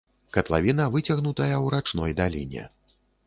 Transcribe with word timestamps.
Катлавіна 0.37 0.87
выцягнутая 0.95 1.55
ў 1.65 1.75
рачной 1.75 2.11
даліне. 2.23 2.67